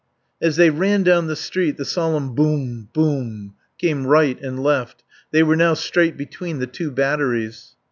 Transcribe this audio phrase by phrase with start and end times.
[0.41, 5.43] As they ran down the street the solemn Boom Boom came right and left; they
[5.43, 7.75] were now straight between the two batteries.